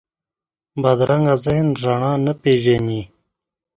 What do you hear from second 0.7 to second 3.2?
بدرنګه ذهن رڼا نه پېژني